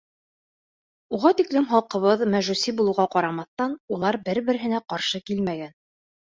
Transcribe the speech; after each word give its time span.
Уға 1.17 1.31
тиклем 1.41 1.67
халҡыбыҙ 1.73 2.23
мәжүси 2.35 2.73
булыуға 2.79 3.05
ҡарамаҫтан, 3.17 3.77
улар 3.99 4.19
бер-береһенә 4.31 4.83
ҡаршы 4.95 5.23
килмәгән. 5.31 5.77